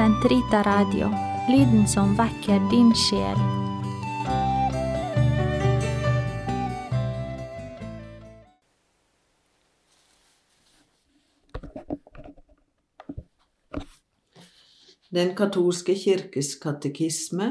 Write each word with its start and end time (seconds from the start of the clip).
Sentrita 0.00 0.62
Radio, 0.62 1.10
lyden 1.48 1.88
som 1.88 2.14
vekker 2.16 2.62
din 2.70 2.94
sjel. 2.96 3.36
Den 15.12 15.36
katolske 15.36 15.92
kirkes 16.00 16.54
katekisme, 16.64 17.50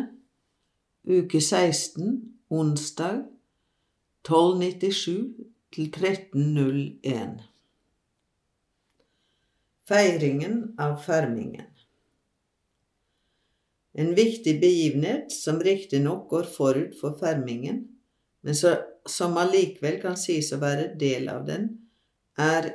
uke 1.06 1.42
16, 1.42 2.18
onsdag 2.50 3.28
1297 4.26 5.36
til 5.70 5.92
1301. 5.94 7.44
Feiringen 9.86 10.64
av 10.82 10.98
fermingen. 11.06 11.79
En 13.94 14.14
viktig 14.16 14.60
begivenhet 14.62 15.32
som 15.34 15.60
riktignok 15.66 16.30
går 16.30 16.44
forut 16.44 16.98
for 17.00 17.18
fermingen, 17.20 17.82
men 18.46 18.56
som 18.56 19.40
allikevel 19.42 19.98
kan 20.02 20.18
sies 20.18 20.52
å 20.54 20.62
være 20.62 20.94
del 21.00 21.28
av 21.32 21.48
den, 21.48 21.72
er 22.38 22.70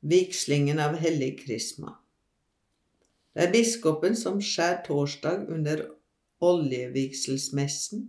vigslingen 0.00 0.78
av 0.78 0.98
hellig 1.00 1.32
krisma. 1.40 1.96
Det 3.34 3.46
er 3.46 3.54
biskopen 3.54 4.16
som 4.18 4.40
skjær 4.42 4.82
torsdag 4.86 5.48
under 5.54 5.84
oljevigselsmessen 6.44 8.08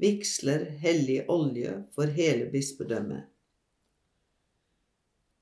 vigsler 0.00 0.66
hellig 0.82 1.24
olje 1.32 1.72
for 1.96 2.12
hele 2.12 2.48
bispedømmet. 2.52 3.24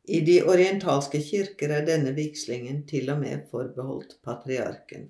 I 0.04 0.20
de 0.20 0.40
orientalske 0.45 1.20
kirker 1.24 1.73
er 1.73 1.87
denne 1.87 2.12
vigslingen 2.16 2.82
til 2.88 3.09
og 3.10 3.23
med 3.23 3.46
forbeholdt 3.51 4.18
patriarken. 4.26 5.09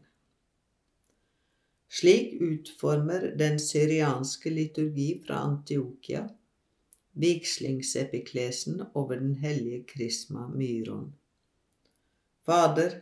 Slik 1.88 2.40
utformer 2.42 3.34
den 3.38 3.58
syrianske 3.60 4.50
liturgi 4.50 5.22
fra 5.27 5.42
Antiokia 5.48 6.28
vigslingsepiklesen 7.14 8.82
over 8.92 9.16
den 9.16 9.34
hellige 9.34 9.84
krisma 9.84 10.48
Myron. 10.48 11.12
Fader, 12.46 13.00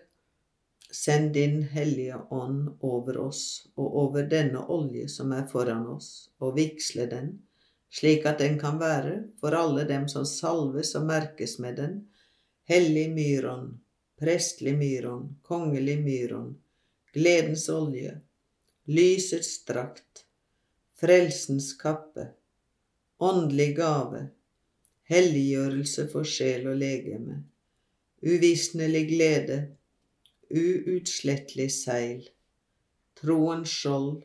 Send 0.91 1.35
din 1.35 1.63
Hellige 1.63 2.17
Ånd 2.31 2.77
over 2.81 3.17
oss 3.17 3.69
og 3.75 3.97
over 3.97 4.27
denne 4.29 4.61
olje 4.69 5.09
som 5.09 5.33
er 5.33 5.47
foran 5.49 5.87
oss, 5.89 6.29
og 6.39 6.59
vigsle 6.59 7.07
den, 7.09 7.31
slik 7.89 8.27
at 8.29 8.43
den 8.45 8.59
kan 8.61 8.77
være, 8.81 9.15
for 9.41 9.57
alle 9.57 9.87
dem 9.89 10.05
som 10.09 10.27
salves 10.29 10.93
og 11.01 11.07
merkes 11.09 11.57
med 11.65 11.81
den, 11.81 11.95
hellig 12.69 13.07
myron, 13.15 13.71
prestlig 14.21 14.77
myron, 14.77 15.31
kongelig 15.43 15.97
myron, 16.05 16.53
gledens 17.17 17.65
olje, 17.73 18.19
lysets 18.87 19.65
drakt, 19.65 20.25
frelsens 20.99 21.73
kappe, 21.79 22.33
åndelig 23.23 23.77
gave, 23.77 24.25
helliggjørelse 25.11 26.09
for 26.11 26.27
sjel 26.27 26.67
og 26.73 26.81
legeme, 26.81 27.39
uvisnelig 28.27 29.07
glede, 29.13 29.61
uutslettelig 30.51 31.71
seil, 31.75 32.27
troens 33.19 33.71
skjold 33.71 34.23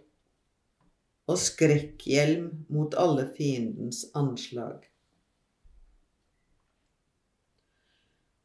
og 1.27 1.39
skrekkhjelm 1.43 2.49
mot 2.73 2.97
alle 2.97 3.27
fiendens 3.37 4.05
anslag. 4.17 4.81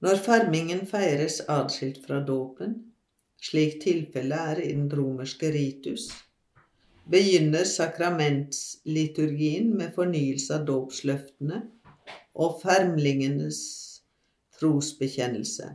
Når 0.02 0.18
fermingen 0.18 0.82
feires 0.90 1.40
adskilt 1.46 2.00
fra 2.04 2.18
dåpen, 2.26 2.91
slik 3.42 3.80
tilfellet 3.82 4.54
er 4.54 4.60
i 4.62 4.72
den 4.72 4.90
romerske 4.92 5.50
ritus, 5.54 6.10
begynner 7.10 7.64
sakramentsliturgien 7.66 9.72
med 9.76 9.94
fornyelse 9.96 10.58
av 10.58 10.66
dåpsløftene 10.68 11.62
og 12.38 12.60
fermlingenes 12.62 13.58
trosbekjennelse. 14.58 15.72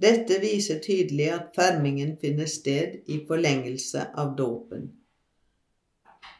Dette 0.00 0.38
viser 0.40 0.78
tydelig 0.80 1.28
at 1.34 1.50
fermingen 1.56 2.14
finner 2.22 2.48
sted 2.48 3.10
i 3.10 3.18
forlengelse 3.28 4.06
av 4.22 4.36
dåpen. 4.38 4.86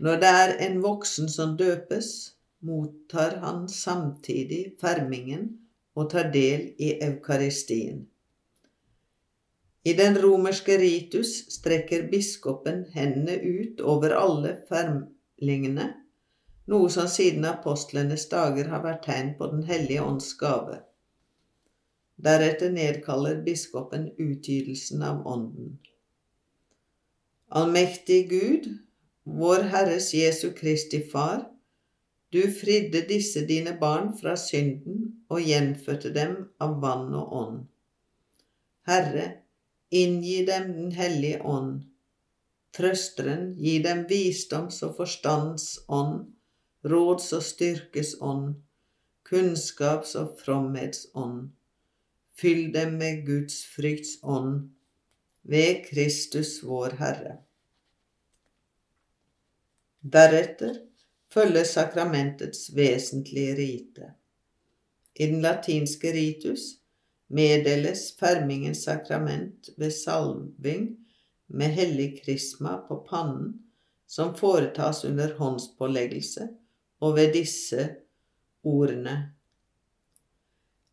Når 0.00 0.22
det 0.22 0.30
er 0.42 0.54
en 0.68 0.78
voksen 0.80 1.28
som 1.28 1.58
døpes, 1.60 2.36
mottar 2.64 3.36
han 3.42 3.66
samtidig 3.68 4.76
fermingen 4.80 5.50
og 5.96 6.10
tar 6.14 6.30
del 6.32 6.70
i 6.78 6.94
eukaristien. 7.04 8.06
I 9.84 9.92
den 9.96 10.18
romerske 10.20 10.76
ritus 10.78 11.46
strekker 11.54 12.02
biskopen 12.12 12.84
hendene 12.92 13.38
ut 13.40 13.80
over 13.80 14.12
alle 14.12 14.52
fermlingene, 14.68 15.86
noe 16.68 16.90
som 16.92 17.08
siden 17.08 17.46
apostlenes 17.48 18.26
dager 18.28 18.68
har 18.68 18.84
vært 18.84 19.06
tegn 19.08 19.32
på 19.38 19.48
Den 19.54 19.64
hellige 19.70 20.04
ånds 20.04 20.34
gave. 20.36 20.82
Deretter 22.20 22.68
nedkaller 22.70 23.40
biskopen 23.46 24.10
utgytelsen 24.18 25.02
av 25.02 25.24
Ånden. 25.26 25.78
Allmektig 27.48 28.28
Gud, 28.28 28.68
vår 29.24 29.64
Herres 29.72 30.12
Jesu 30.14 30.50
Kristi 30.52 31.00
Far, 31.00 31.46
du 32.30 32.42
fridde 32.52 33.00
disse 33.08 33.46
dine 33.48 33.72
barn 33.80 34.12
fra 34.20 34.36
synden 34.38 35.24
og 35.32 35.40
gjenfødte 35.40 36.12
dem 36.14 36.36
av 36.60 36.76
vann 36.84 37.08
og 37.16 37.32
ånd. 37.40 37.62
Herre, 38.86 39.39
inngi 39.90 40.44
dem 40.46 40.72
Den 40.72 40.90
hellige 40.92 41.42
ånd. 41.42 41.84
Trøsteren, 42.72 43.54
gi 43.58 43.78
dem 43.82 44.06
visdoms- 44.06 44.82
og 44.86 44.96
forstandsånd, 44.96 46.34
råds- 46.82 47.32
og 47.32 47.42
styrkesånd, 47.42 48.54
kunnskaps- 49.26 50.16
og 50.16 50.36
fromhetsånd 50.44 51.50
Fyll 52.40 52.72
dem 52.72 52.94
med 52.96 53.26
Guds 53.26 53.64
frykts 53.68 54.18
ånd 54.22 54.70
ved 55.42 55.82
Kristus 55.90 56.62
vår 56.64 56.94
Herre. 56.96 57.34
Deretter 60.00 60.78
følger 61.28 61.68
sakramentets 61.68 62.70
vesentlige 62.76 63.56
rite. 63.58 64.08
I 65.20 65.26
den 65.26 65.44
latinske 65.44 66.14
ritus 66.16 66.79
meddeles 67.30 68.10
fermingens 68.18 68.84
sakrament 68.84 69.70
ved 69.78 69.94
salving 69.94 70.88
med 71.46 71.74
hellig 71.76 72.22
krisma 72.24 72.76
på 72.88 73.00
pannen, 73.10 73.52
som 74.06 74.34
foretas 74.34 75.04
under 75.04 75.34
håndspåleggelse, 75.38 76.48
og 77.00 77.14
ved 77.16 77.32
disse 77.32 77.88
ordene 78.62 79.32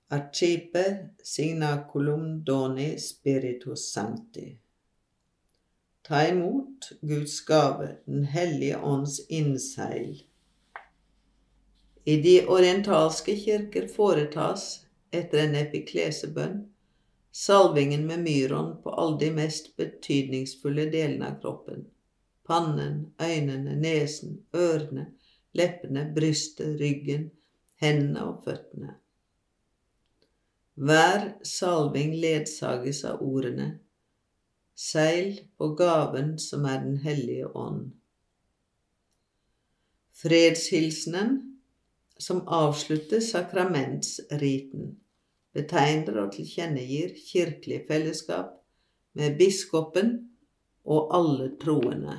Archipe 0.09 1.09
signaculum 1.23 2.43
doni 2.45 2.99
spiritus 2.99 3.89
sancti. 3.91 4.57
Ta 6.07 6.27
imot 6.29 6.91
Guds 7.01 7.41
gave, 7.41 7.97
Den 8.05 8.23
hellige 8.25 8.77
ånds 8.77 9.19
innseil. 9.29 10.23
I 12.05 12.21
de 12.21 12.45
orientalske 12.47 13.35
kirker 13.35 13.87
foretas, 13.95 14.86
etter 15.11 15.43
en 15.43 15.55
epiklesebønn, 15.55 16.59
salvingen 17.31 18.05
med 18.07 18.23
myron 18.25 18.75
på 18.83 18.93
alle 18.93 19.19
de 19.19 19.31
mest 19.35 19.73
betydningsfulle 19.77 20.87
delene 20.91 21.31
av 21.31 21.41
kroppen. 21.41 21.85
Pannen, 22.47 23.01
øynene, 23.21 23.75
nesen, 23.75 24.39
ørene, 24.55 25.09
leppene, 25.57 26.07
brystet, 26.15 26.77
ryggen, 26.79 27.29
hendene 27.81 28.23
og 28.29 28.45
føttene. 28.45 28.95
Hver 30.77 31.31
salving 31.45 32.13
ledsages 32.21 33.03
av 33.09 33.23
ordene 33.25 33.77
Seil 34.77 35.39
på 35.57 35.71
gaven 35.73 36.35
som 36.37 36.65
er 36.69 36.83
Den 36.83 36.97
hellige 37.01 37.47
ånd. 37.57 37.95
Fredshilsenen, 40.13 41.46
som 42.19 42.43
avslutter 42.47 43.21
sakramentsriten, 43.23 44.95
betegner 45.53 46.21
og 46.23 46.31
tilkjennegir 46.35 47.15
kirkelig 47.31 47.83
fellesskap 47.87 48.53
med 49.17 49.37
biskopen 49.39 50.13
og 50.85 51.13
alle 51.17 51.51
troende. 51.61 52.17